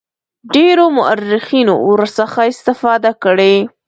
[0.53, 3.55] ډیرو مورخینو ورڅخه استفاده کړې.